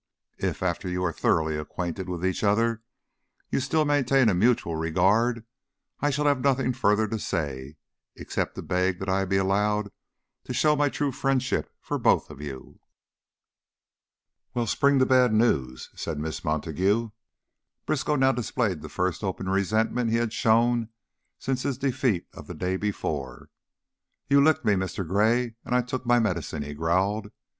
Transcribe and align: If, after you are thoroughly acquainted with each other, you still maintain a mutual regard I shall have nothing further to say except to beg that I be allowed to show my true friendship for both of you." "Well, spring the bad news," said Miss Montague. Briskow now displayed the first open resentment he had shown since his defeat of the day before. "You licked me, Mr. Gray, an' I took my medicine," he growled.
If, 0.39 0.63
after 0.63 0.89
you 0.89 1.03
are 1.03 1.13
thoroughly 1.13 1.55
acquainted 1.59 2.09
with 2.09 2.25
each 2.25 2.43
other, 2.43 2.81
you 3.51 3.59
still 3.59 3.85
maintain 3.85 4.29
a 4.29 4.33
mutual 4.33 4.75
regard 4.75 5.45
I 5.99 6.09
shall 6.09 6.25
have 6.25 6.41
nothing 6.41 6.73
further 6.73 7.07
to 7.07 7.19
say 7.19 7.75
except 8.15 8.55
to 8.55 8.63
beg 8.63 8.97
that 8.97 9.09
I 9.09 9.25
be 9.25 9.37
allowed 9.37 9.91
to 10.45 10.55
show 10.55 10.75
my 10.75 10.89
true 10.89 11.11
friendship 11.11 11.71
for 11.79 11.99
both 11.99 12.31
of 12.31 12.41
you." 12.41 12.79
"Well, 14.55 14.65
spring 14.65 14.97
the 14.97 15.05
bad 15.05 15.33
news," 15.35 15.91
said 15.95 16.17
Miss 16.17 16.43
Montague. 16.43 17.11
Briskow 17.85 18.15
now 18.15 18.31
displayed 18.31 18.81
the 18.81 18.89
first 18.89 19.23
open 19.23 19.49
resentment 19.49 20.09
he 20.09 20.17
had 20.17 20.33
shown 20.33 20.89
since 21.37 21.61
his 21.61 21.77
defeat 21.77 22.25
of 22.33 22.47
the 22.47 22.55
day 22.55 22.75
before. 22.75 23.51
"You 24.27 24.41
licked 24.43 24.65
me, 24.65 24.73
Mr. 24.73 25.07
Gray, 25.07 25.57
an' 25.63 25.75
I 25.75 25.81
took 25.83 26.07
my 26.07 26.17
medicine," 26.17 26.63
he 26.63 26.73
growled. 26.73 27.29